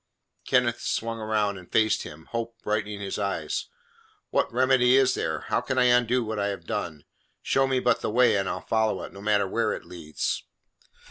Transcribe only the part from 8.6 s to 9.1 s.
follow